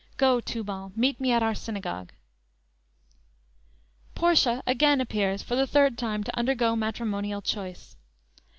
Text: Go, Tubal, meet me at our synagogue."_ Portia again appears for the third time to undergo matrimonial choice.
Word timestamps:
Go, 0.17 0.39
Tubal, 0.39 0.91
meet 0.95 1.19
me 1.19 1.31
at 1.31 1.43
our 1.43 1.53
synagogue."_ 1.53 2.09
Portia 4.15 4.63
again 4.65 4.99
appears 4.99 5.43
for 5.43 5.55
the 5.55 5.67
third 5.67 5.95
time 5.95 6.23
to 6.23 6.35
undergo 6.35 6.75
matrimonial 6.75 7.43
choice. 7.43 7.95